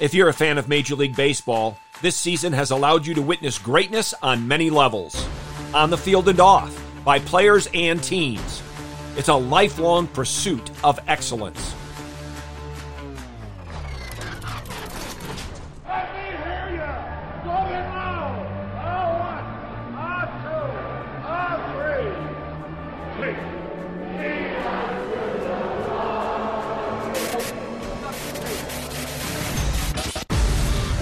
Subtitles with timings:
[0.00, 3.58] If you're a fan of Major League Baseball, this season has allowed you to witness
[3.58, 5.28] greatness on many levels,
[5.74, 8.62] on the field and off, by players and teams.
[9.16, 11.74] It's a lifelong pursuit of excellence.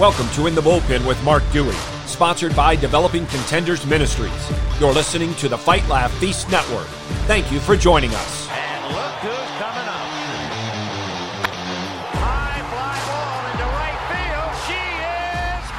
[0.01, 1.75] Welcome to In the Bullpen with Mark Dewey,
[2.07, 4.51] sponsored by Developing Contenders Ministries.
[4.79, 6.87] You're listening to the Fight Laugh Feast Network.
[7.27, 8.49] Thank you for joining us.
[8.49, 10.09] And look who's coming up.
[12.17, 14.55] High fly ball into right field.
[14.65, 14.81] She
[15.53, 15.69] is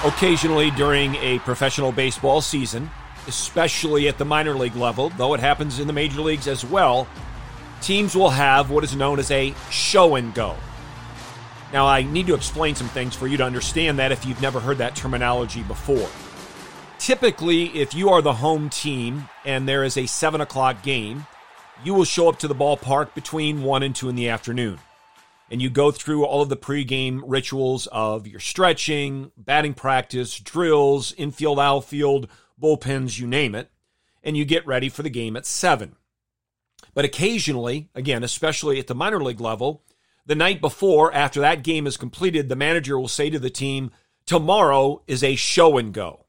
[0.00, 0.14] gone.
[0.14, 2.90] Occasionally during a professional baseball season,
[3.28, 7.06] especially at the minor league level, though it happens in the major leagues as well,
[7.84, 10.56] teams will have what is known as a show and go.
[11.70, 14.58] Now, I need to explain some things for you to understand that if you've never
[14.58, 16.08] heard that terminology before.
[16.98, 21.26] Typically, if you are the home team and there is a 7 o'clock game,
[21.84, 24.78] you will show up to the ballpark between 1 and 2 in the afternoon.
[25.50, 31.12] And you go through all of the pregame rituals of your stretching, batting practice, drills,
[31.12, 32.28] infield, outfield,
[32.60, 33.70] bullpens, you name it.
[34.22, 35.96] And you get ready for the game at 7.
[36.94, 39.82] But occasionally, again, especially at the minor league level,
[40.26, 43.90] the night before, after that game is completed, the manager will say to the team,
[44.26, 46.24] Tomorrow is a show and go.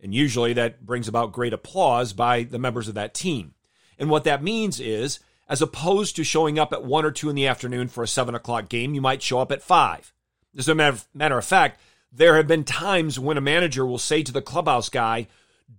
[0.00, 3.54] And usually that brings about great applause by the members of that team.
[3.98, 7.36] And what that means is, as opposed to showing up at 1 or 2 in
[7.36, 10.12] the afternoon for a 7 o'clock game, you might show up at 5.
[10.58, 14.32] As a matter of fact, there have been times when a manager will say to
[14.32, 15.28] the clubhouse guy,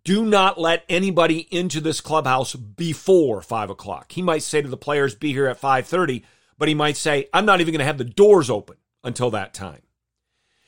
[0.03, 4.11] do not let anybody into this clubhouse before five o'clock.
[4.11, 6.23] He might say to the players, "Be here at five thirty,
[6.57, 9.53] but he might say, "I'm not even going to have the doors open until that
[9.53, 9.81] time."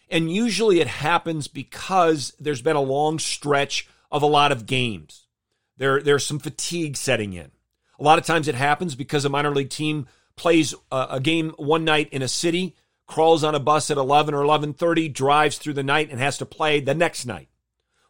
[0.09, 5.27] And usually it happens because there's been a long stretch of a lot of games.
[5.77, 7.51] There, there's some fatigue setting in.
[7.99, 11.53] A lot of times it happens because a minor league team plays a, a game
[11.57, 15.73] one night in a city, crawls on a bus at 11 or 11:30, drives through
[15.73, 17.49] the night, and has to play the next night.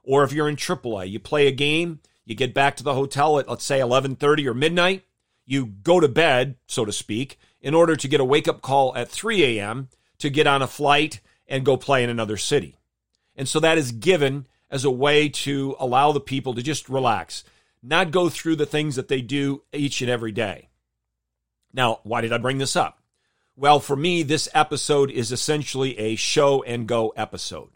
[0.07, 3.39] Or if you're in AAA, you play a game, you get back to the hotel
[3.39, 5.03] at let's say 11:30 or midnight,
[5.45, 9.09] you go to bed, so to speak, in order to get a wake-up call at
[9.09, 9.89] 3 a.m.
[10.19, 12.77] to get on a flight and go play in another city.
[13.35, 17.43] And so that is given as a way to allow the people to just relax,
[17.83, 20.69] not go through the things that they do each and every day.
[21.73, 23.01] Now, why did I bring this up?
[23.57, 27.71] Well, for me, this episode is essentially a show and go episode.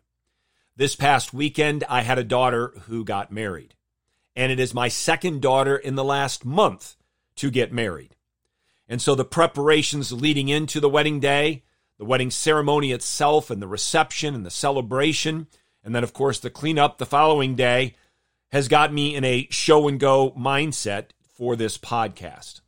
[0.82, 3.76] This past weekend, I had a daughter who got married,
[4.36, 6.96] and it is my second daughter in the last month
[7.36, 8.16] to get married.
[8.88, 11.62] And so the preparations leading into the wedding day,
[12.00, 15.46] the wedding ceremony itself, and the reception and the celebration,
[15.84, 17.94] and then, of course, the cleanup the following day
[18.52, 22.62] has got me in a show and go mindset for this podcast.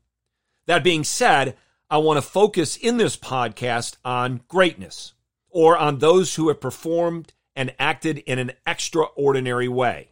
[0.67, 1.57] That being said,
[1.89, 5.15] I want to focus in this podcast on greatness
[5.49, 10.09] or on those who have performed and acted in an extraordinary way,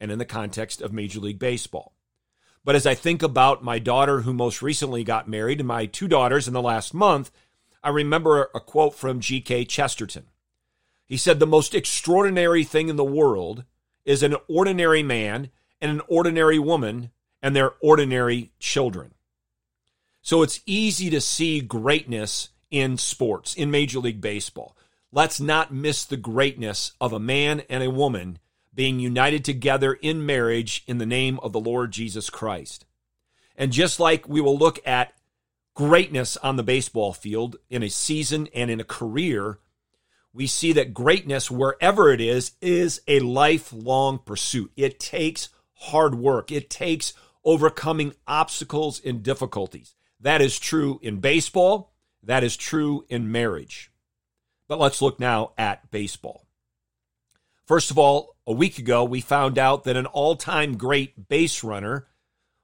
[0.00, 1.94] and in the context of Major League Baseball.
[2.64, 6.08] But as I think about my daughter who most recently got married and my two
[6.08, 7.30] daughters in the last month,
[7.82, 9.66] I remember a quote from G.K.
[9.66, 10.24] Chesterton.
[11.04, 13.64] He said, The most extraordinary thing in the world
[14.06, 15.50] is an ordinary man
[15.80, 17.10] and an ordinary woman
[17.42, 19.12] and their ordinary children.
[20.22, 24.74] So it's easy to see greatness in sports, in Major League Baseball.
[25.14, 28.40] Let's not miss the greatness of a man and a woman
[28.74, 32.84] being united together in marriage in the name of the Lord Jesus Christ.
[33.54, 35.12] And just like we will look at
[35.72, 39.60] greatness on the baseball field in a season and in a career,
[40.32, 44.72] we see that greatness, wherever it is, is a lifelong pursuit.
[44.76, 47.14] It takes hard work, it takes
[47.44, 49.94] overcoming obstacles and difficulties.
[50.18, 51.92] That is true in baseball,
[52.24, 53.92] that is true in marriage.
[54.68, 56.46] But let's look now at baseball.
[57.66, 61.64] First of all, a week ago, we found out that an all time great base
[61.64, 62.06] runner,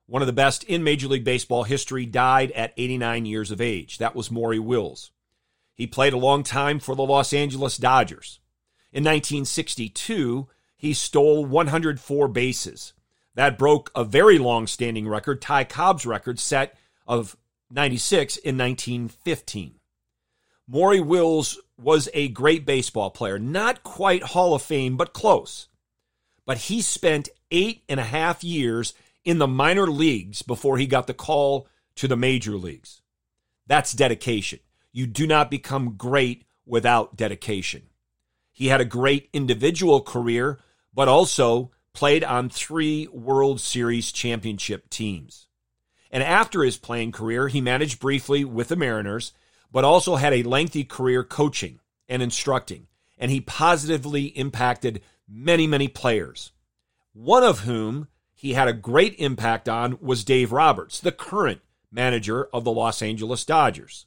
[0.06, 3.99] one of the best in Major League Baseball history, died at 89 years of age.
[3.99, 5.11] That was Maury Wills.
[5.75, 8.41] He played a long time for the Los Angeles Dodgers.
[8.93, 12.93] In 1962, he stole 104 bases.
[13.35, 16.76] That broke a very long standing record, Ty Cobb's record set
[17.06, 17.37] of
[17.70, 19.79] 96 in 1915.
[20.72, 25.67] Maury Wills was a great baseball player, not quite Hall of Fame, but close.
[26.46, 28.94] But he spent eight and a half years
[29.25, 33.02] in the minor leagues before he got the call to the major leagues.
[33.67, 34.61] That's dedication.
[34.93, 37.82] You do not become great without dedication.
[38.52, 40.61] He had a great individual career,
[40.94, 45.49] but also played on three World Series championship teams.
[46.12, 49.32] And after his playing career, he managed briefly with the Mariners,
[49.72, 52.87] but also had a lengthy career coaching and instructing.
[53.19, 56.52] And he positively impacted many, many players.
[57.12, 61.61] One of whom he had a great impact on was Dave Roberts, the current
[61.93, 64.06] manager of the Los Angeles Dodgers.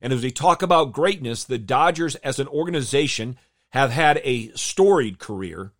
[0.00, 3.38] And as we talk about greatness, the Dodgers as an organization
[3.70, 5.72] have had a storied career,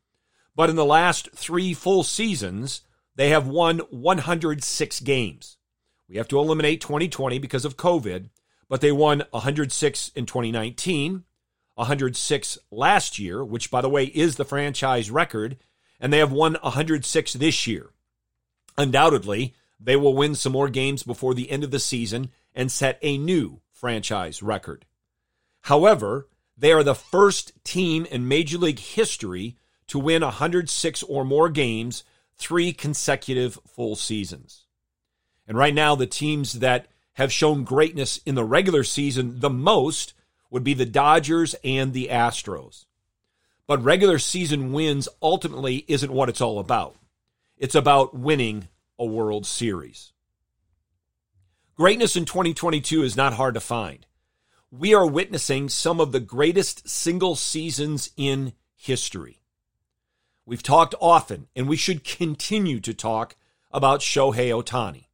[0.55, 2.83] but in the last three full seasons,
[3.15, 5.59] they have won 106 games.
[6.09, 8.31] We have to eliminate 2020 because of COVID,
[8.69, 11.25] but they won 106 in 2019,
[11.75, 15.57] 106 last year, which, by the way, is the franchise record,
[16.01, 17.91] and they have won 106 this year.
[18.79, 22.99] Undoubtedly, they will win some more games before the end of the season and set
[23.03, 24.87] a new franchise record.
[25.63, 29.57] However, they are the first team in Major League history
[29.89, 32.05] to win 106 or more games
[32.37, 34.67] three consecutive full seasons.
[35.47, 40.13] And right now, the teams that have shown greatness in the regular season the most
[40.51, 42.85] would be the Dodgers and the Astros.
[43.67, 46.97] But regular season wins ultimately isn't what it's all about.
[47.57, 48.69] It's about winning
[48.99, 50.13] a World Series.
[51.75, 54.07] Greatness in 2022 is not hard to find.
[54.71, 59.41] We are witnessing some of the greatest single seasons in history.
[60.45, 63.37] We've talked often, and we should continue to talk
[63.73, 65.06] about Shohei Ohtani.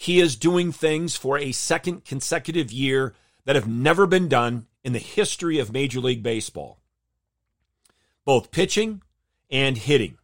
[0.00, 3.14] He is doing things for a second consecutive year
[3.44, 6.80] that have never been done in the history of Major League Baseball,
[8.24, 9.02] both pitching
[9.50, 10.16] and hitting.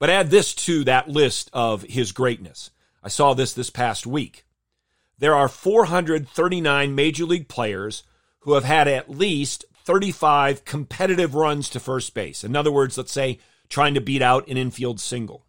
[0.00, 2.72] But add this to that list of his greatness.
[3.00, 4.44] I saw this this past week.
[5.20, 8.02] There are 439 Major League players
[8.40, 12.42] who have had at least 35 competitive runs to first base.
[12.42, 13.38] In other words, let's say
[13.68, 15.46] trying to beat out an infield single.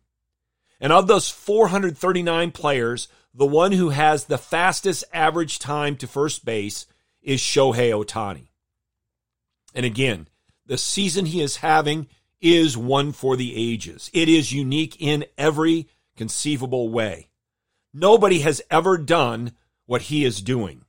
[0.79, 6.43] And of those 439 players, the one who has the fastest average time to first
[6.43, 6.85] base
[7.21, 8.49] is Shohei Ohtani.
[9.73, 10.27] And again,
[10.65, 12.07] the season he is having
[12.41, 14.09] is one for the ages.
[14.13, 15.87] It is unique in every
[16.17, 17.29] conceivable way.
[17.93, 19.53] Nobody has ever done
[19.85, 20.85] what he is doing.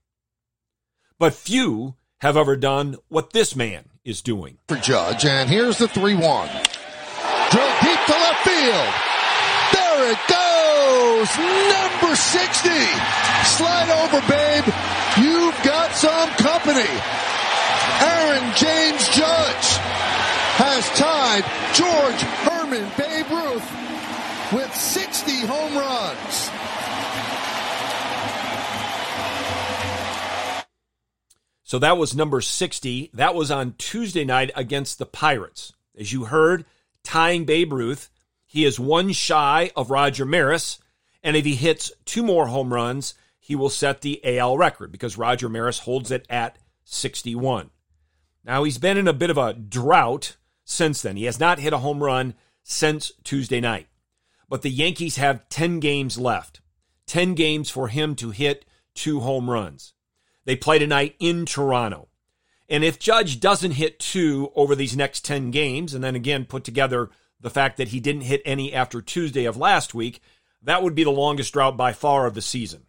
[1.19, 4.59] But few have ever done what this man is doing.
[4.69, 6.23] For Judge, and here's the 3 1.
[6.23, 8.95] Drilled deep to left field.
[9.73, 10.42] There it goes.
[11.23, 12.69] Number 60.
[13.45, 14.65] Slide over, babe.
[15.23, 16.91] You've got some company.
[18.03, 19.67] Aaron James Judge
[20.59, 26.51] has tied George Herman Babe Ruth with 60 home runs.
[31.63, 33.11] So that was number 60.
[33.15, 35.73] That was on Tuesday night against the Pirates.
[35.97, 36.65] As you heard,
[37.05, 38.11] tying Babe Ruth.
[38.45, 40.79] He is one shy of Roger Maris,
[41.23, 45.19] and if he hits two more home runs, he will set the AL record because
[45.19, 47.71] Roger Maris holds it at 61.
[48.45, 51.17] Now, he's been in a bit of a drought since then.
[51.17, 53.89] He has not hit a home run since Tuesday night.
[54.49, 56.61] But the Yankees have 10 games left,
[57.07, 58.65] 10 games for him to hit
[58.95, 59.95] two home runs.
[60.45, 62.09] They play tonight in Toronto.
[62.69, 66.65] And if Judge doesn't hit two over these next 10 games, and then again put
[66.65, 67.11] together
[67.41, 70.21] the fact that he didn't hit any after Tuesday of last week,
[70.63, 72.87] that would be the longest drought by far of the season.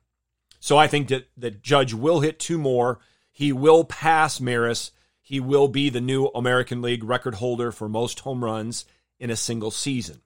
[0.60, 3.00] So I think that, that Judge will hit two more.
[3.32, 4.92] He will pass Maris.
[5.22, 8.86] He will be the new American League record holder for most home runs
[9.20, 10.22] in a single season.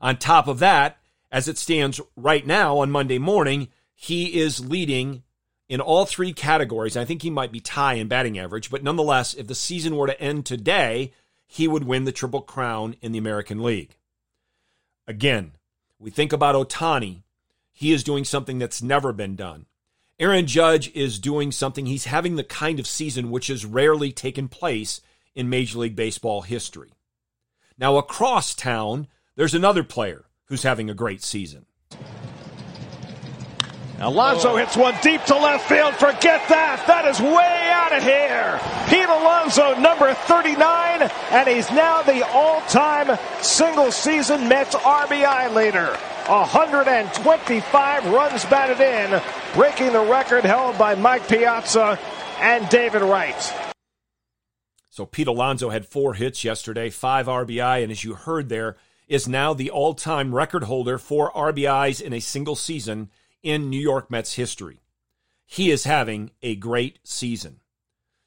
[0.00, 0.98] On top of that,
[1.30, 5.22] as it stands right now on Monday morning, he is leading
[5.68, 6.96] in all three categories.
[6.96, 10.08] I think he might be tie in batting average, but nonetheless, if the season were
[10.08, 11.12] to end today,
[11.46, 13.96] he would win the Triple Crown in the American League.
[15.06, 15.52] Again,
[16.00, 17.22] we think about Ohtani.
[17.70, 19.66] He is doing something that's never been done.
[20.18, 24.48] Aaron Judge is doing something, he's having the kind of season which has rarely taken
[24.48, 25.00] place
[25.34, 26.92] in Major League Baseball history.
[27.78, 31.66] Now, across town, there's another player who's having a great season.
[34.02, 35.92] Alonso hits one deep to left field.
[35.94, 36.82] Forget that.
[36.86, 38.58] That is way out of here.
[38.88, 45.94] Pete Alonso, number 39, and he's now the all-time single season Mets RBI leader.
[46.26, 49.20] 125 runs batted in,
[49.52, 51.98] breaking the record held by Mike Piazza
[52.38, 53.52] and David Wright.
[54.88, 58.78] So Pete Alonso had four hits yesterday, five RBI, and as you heard there,
[59.08, 63.10] is now the all-time record holder for RBIs in a single season
[63.42, 64.80] in New York Mets history.
[65.46, 67.60] He is having a great season.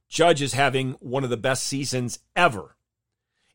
[0.09, 2.75] Judge is having one of the best seasons ever.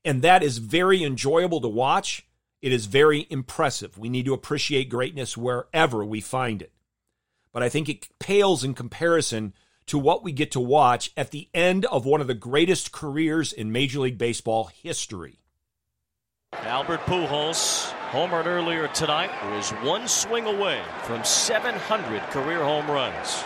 [0.05, 2.27] And that is very enjoyable to watch.
[2.61, 3.99] It is very impressive.
[3.99, 6.73] We need to appreciate greatness wherever we find it.
[7.53, 9.55] But I think it pales in comparison
[9.87, 13.53] to what we get to watch at the end of one of the greatest careers
[13.53, 15.41] in Major League Baseball history.
[16.69, 23.43] Albert Pujols, homered earlier tonight, was one swing away from 700 career home runs.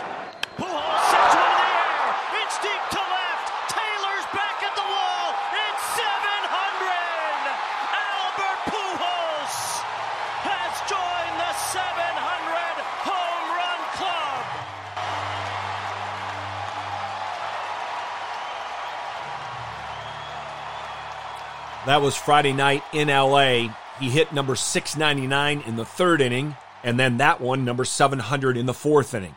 [21.93, 23.71] That was Friday night in LA.
[23.99, 28.65] He hit number 699 in the third inning, and then that one, number 700 in
[28.65, 29.35] the fourth inning.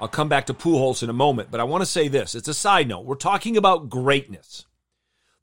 [0.00, 2.34] I'll come back to Pujols in a moment, but I want to say this.
[2.34, 3.04] It's a side note.
[3.04, 4.66] We're talking about greatness.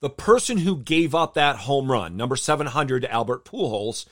[0.01, 4.05] The person who gave up that home run, number 700 to Albert Pujols,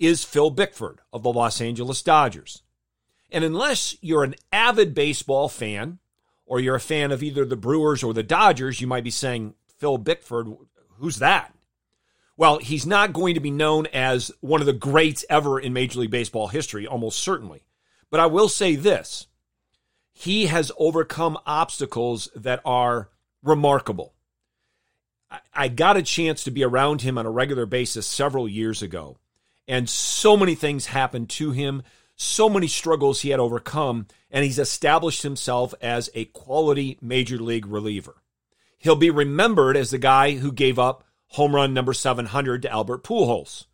[0.00, 2.62] is Phil Bickford of the Los Angeles Dodgers.
[3.30, 6.00] And unless you're an avid baseball fan,
[6.44, 9.54] or you're a fan of either the Brewers or the Dodgers, you might be saying,
[9.78, 10.48] Phil Bickford,
[10.98, 11.53] who's that?
[12.36, 16.00] Well, he's not going to be known as one of the greats ever in Major
[16.00, 17.64] League Baseball history, almost certainly.
[18.10, 19.26] But I will say this
[20.12, 23.10] he has overcome obstacles that are
[23.42, 24.14] remarkable.
[25.52, 29.18] I got a chance to be around him on a regular basis several years ago,
[29.66, 31.82] and so many things happened to him,
[32.14, 37.66] so many struggles he had overcome, and he's established himself as a quality major league
[37.66, 38.22] reliever.
[38.78, 43.02] He'll be remembered as the guy who gave up home run number 700 to Albert
[43.02, 43.64] Pujols.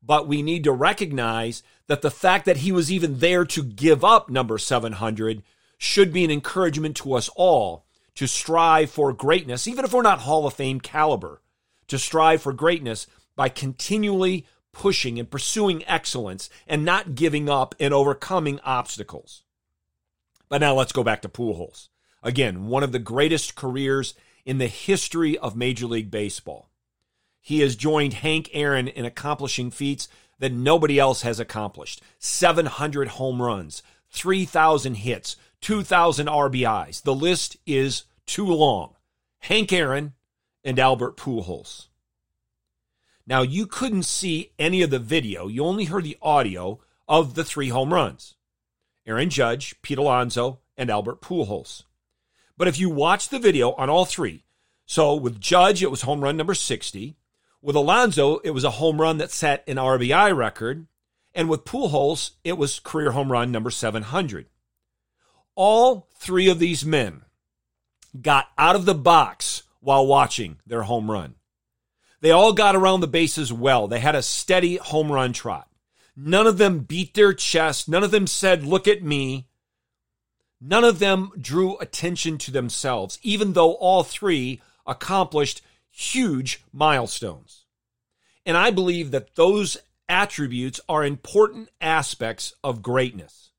[0.00, 4.04] But we need to recognize that the fact that he was even there to give
[4.04, 5.42] up number 700
[5.76, 10.20] should be an encouragement to us all to strive for greatness, even if we're not
[10.20, 11.42] Hall of Fame caliber,
[11.88, 17.92] to strive for greatness by continually pushing and pursuing excellence and not giving up and
[17.92, 19.42] overcoming obstacles.
[20.48, 21.88] But now let's go back to Pujols.
[22.22, 24.14] Again, one of the greatest careers
[24.44, 26.69] in the history of Major League Baseball.
[27.40, 33.40] He has joined Hank Aaron in accomplishing feats that nobody else has accomplished 700 home
[33.40, 37.02] runs, 3,000 hits, 2,000 RBIs.
[37.02, 38.94] The list is too long.
[39.40, 40.14] Hank Aaron
[40.64, 41.88] and Albert Pujols.
[43.26, 47.44] Now, you couldn't see any of the video, you only heard the audio of the
[47.44, 48.34] three home runs
[49.06, 51.84] Aaron Judge, Pete Alonso, and Albert Pujols.
[52.56, 54.44] But if you watch the video on all three,
[54.84, 57.16] so with Judge, it was home run number 60.
[57.62, 60.86] With Alonso, it was a home run that set an RBI record.
[61.34, 64.46] And with Pujols, it was career home run number 700.
[65.54, 67.22] All three of these men
[68.20, 71.34] got out of the box while watching their home run.
[72.20, 73.88] They all got around the bases well.
[73.88, 75.68] They had a steady home run trot.
[76.16, 77.88] None of them beat their chest.
[77.88, 79.46] None of them said, Look at me.
[80.60, 87.66] None of them drew attention to themselves, even though all three accomplished huge milestones.
[88.46, 89.76] And I believe that those
[90.08, 93.50] attributes are important aspects of greatness.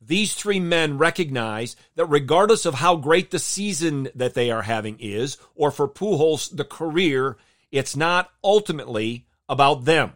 [0.00, 4.98] These three men recognize that regardless of how great the season that they are having
[5.00, 7.38] is, or for Pujols, the career,
[7.72, 10.12] it's not ultimately about them.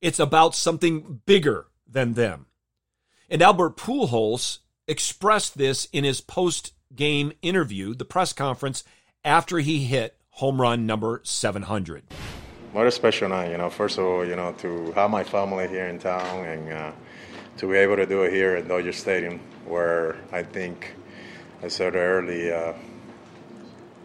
[0.00, 2.46] It's about something bigger than them.
[3.28, 8.84] And Albert Pujols expressed this in his post game interview, the press conference
[9.24, 12.02] after he hit home run number 700.
[12.72, 13.70] What a special night, you know.
[13.70, 16.92] First of all, you know, to have my family here in town and uh,
[17.58, 20.94] to be able to do it here at Dodger Stadium, where I think
[21.62, 22.72] I said early, uh,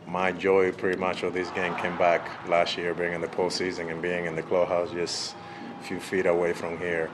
[0.07, 3.91] my joy pretty much of this game came back last year, being in the postseason
[3.91, 5.35] and being in the clubhouse just
[5.79, 7.09] a few feet away from here.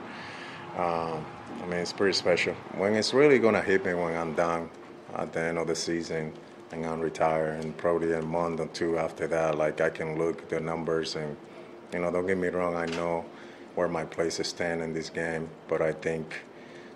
[0.76, 1.24] Um,
[1.62, 2.54] I mean, it's pretty special.
[2.76, 4.68] When it's really going to hit me when I'm done
[5.14, 6.34] at the end of the season
[6.72, 10.42] and I'm retired, and probably a month or two after that, like I can look
[10.42, 11.36] at the numbers and,
[11.92, 13.24] you know, don't get me wrong, I know
[13.74, 16.42] where my place is stand in this game, but I think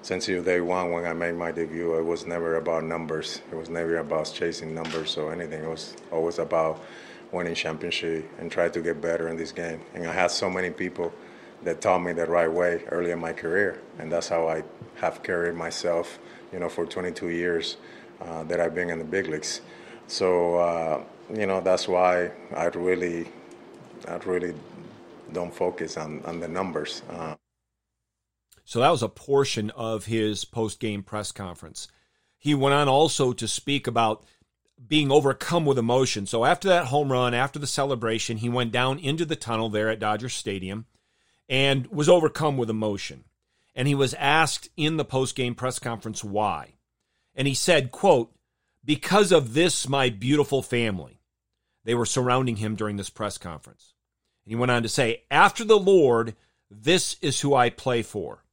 [0.03, 3.43] since day one when I made my debut, it was never about numbers.
[3.53, 5.63] It was never about chasing numbers or anything.
[5.63, 6.83] It was always about
[7.33, 9.83] winning championship and try to get better in this game.
[9.95, 11.13] And I had so many people
[11.63, 14.65] that taught me the right way early in my career, and that's how I
[14.97, 16.19] have carried myself,
[16.51, 17.77] you know, for 22 years
[18.21, 19.61] uh, that I've been in the big leagues.
[20.07, 21.03] So uh,
[21.35, 23.29] you know that's why I really,
[24.09, 24.55] I really
[25.33, 27.03] don't focus on on the numbers.
[27.11, 27.35] Uh,
[28.65, 31.89] So that was a portion of his post game press conference.
[32.39, 34.25] He went on also to speak about
[34.87, 36.25] being overcome with emotion.
[36.27, 39.91] So after that home run, after the celebration, he went down into the tunnel there
[39.91, 40.87] at Dodger Stadium
[41.49, 43.25] and was overcome with emotion.
[43.75, 46.75] And he was asked in the post-game press conference why.
[47.41, 48.35] And he said, quote,
[48.85, 51.23] "Because of this my beautiful family."
[51.85, 53.95] They were surrounding him during this press conference.
[54.45, 56.37] And he went on to say, "After the Lord,
[56.71, 58.45] this is who I play for.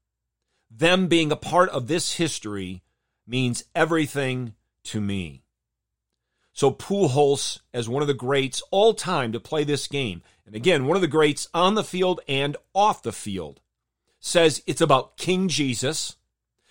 [0.72, 2.82] Them being a part of this history
[3.26, 5.44] means everything to me."
[6.54, 10.86] So Pujols, as one of the greats all time to play this game, and again,
[10.86, 13.60] one of the greats on the field and off the field,
[14.22, 16.16] says it's about King Jesus,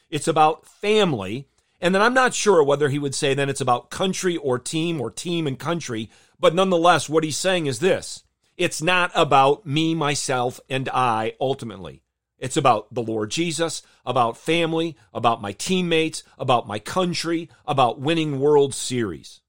[0.09, 1.47] it's about family,
[1.81, 5.01] and then I'm not sure whether he would say then it's about country or team
[5.01, 8.25] or team and country, but nonetheless, what he's saying is this
[8.57, 12.03] it's not about me, myself, and I ultimately.
[12.39, 18.41] It's about the Lord Jesus, about family, about my teammates, about my country, about winning
[18.41, 19.41] World Series.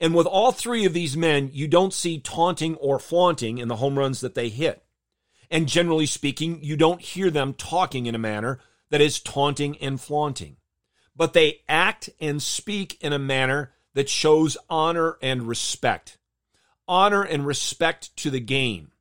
[0.00, 3.76] And with all three of these men, you don't see taunting or flaunting in the
[3.76, 4.82] home runs that they hit.
[5.50, 8.58] And generally speaking, you don't hear them talking in a manner
[8.90, 10.56] that is taunting and flaunting.
[11.14, 16.18] But they act and speak in a manner that shows honor and respect.
[16.88, 18.92] Honor and respect to the game.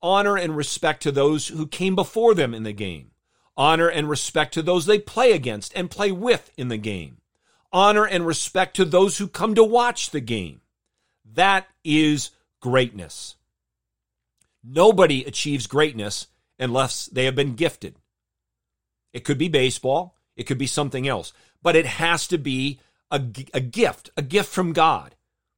[0.00, 3.10] Honor and respect to those who came before them in the game.
[3.56, 7.18] Honor and respect to those they play against and play with in the game
[7.72, 10.60] honor and respect to those who come to watch the game.
[11.34, 13.36] That is greatness.
[14.64, 16.26] Nobody achieves greatness
[16.58, 17.96] unless they have been gifted.
[19.12, 21.32] It could be baseball, it could be something else,
[21.62, 23.22] but it has to be a,
[23.54, 25.14] a gift, a gift from God.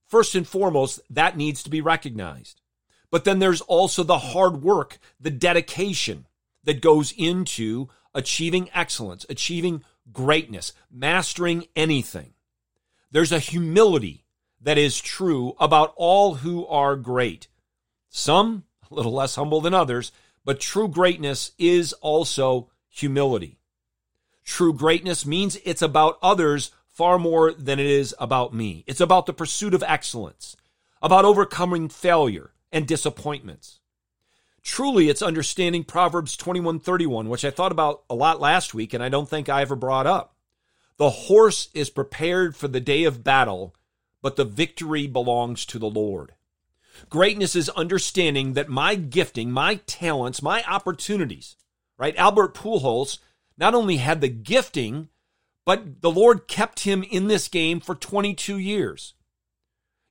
[0.07, 2.61] First and foremost, that needs to be recognized.
[3.11, 6.27] But then there's also the hard work, the dedication
[6.65, 12.35] that goes into achieving excellence, achieving greatness, mastering anything.
[13.11, 14.25] There's a humility
[14.61, 17.49] that is true about all who are great.
[18.09, 20.13] Some a little less humble than others,
[20.45, 23.60] but true greatness is also humility.
[24.45, 28.85] True greatness means it's about others far more than it is about me.
[28.87, 30.57] It's about the pursuit of excellence,
[31.01, 33.81] about overcoming failure and disappointments.
[34.63, 39.09] Truly, it's understanding Proverbs 21:31, which I thought about a lot last week and I
[39.09, 40.37] don't think I ever brought up.
[40.99, 43.75] The horse is prepared for the day of battle,
[44.21, 46.35] but the victory belongs to the Lord.
[47.09, 51.57] Greatness is understanding that my gifting, my talents, my opportunities,
[51.97, 52.15] right?
[52.17, 53.19] Albert Pujols
[53.61, 55.11] not only had the gifting,
[55.67, 59.15] but the Lord kept him in this game for 22 years.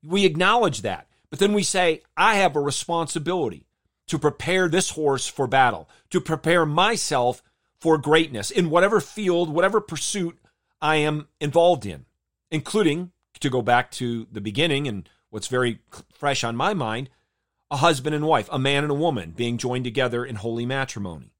[0.03, 1.07] We acknowledge that.
[1.29, 3.65] But then we say, I have a responsibility
[4.07, 7.43] to prepare this horse for battle, to prepare myself
[7.81, 10.38] for greatness in whatever field, whatever pursuit
[10.81, 12.05] I am involved in,
[12.51, 15.79] including, to go back to the beginning and what's very
[16.13, 17.09] fresh on my mind,
[17.71, 21.31] a husband and wife, a man and a woman being joined together in holy matrimony.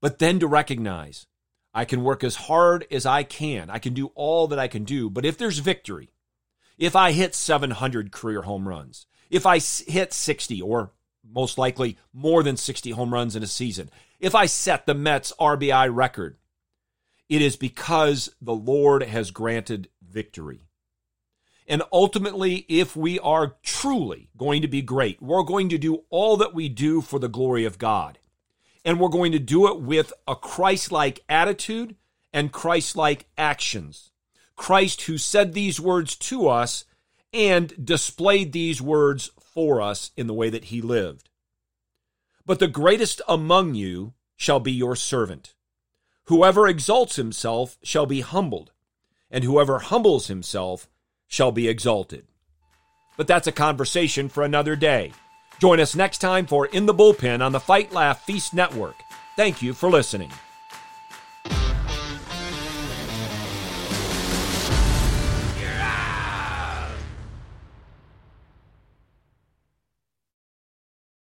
[0.00, 1.26] But then to recognize
[1.74, 4.84] I can work as hard as I can, I can do all that I can
[4.84, 6.10] do, but if there's victory,
[6.78, 10.92] if I hit 700 career home runs, if I hit 60 or
[11.32, 13.90] most likely more than 60 home runs in a season.
[14.20, 16.36] If I set the Mets RBI record,
[17.28, 20.62] it is because the Lord has granted victory.
[21.68, 26.36] And ultimately, if we are truly going to be great, we're going to do all
[26.36, 28.18] that we do for the glory of God.
[28.86, 31.96] And we're going to do it with a Christ like attitude
[32.32, 34.12] and Christ like actions.
[34.54, 36.84] Christ, who said these words to us
[37.32, 41.28] and displayed these words for us in the way that he lived.
[42.46, 45.54] But the greatest among you shall be your servant.
[46.26, 48.72] Whoever exalts himself shall be humbled,
[49.30, 50.88] and whoever humbles himself
[51.26, 52.26] shall be exalted.
[53.16, 55.12] But that's a conversation for another day.
[55.58, 59.04] Join us next time for In the Bullpen on the Fight Laugh Feast Network.
[59.36, 60.30] Thank you for listening.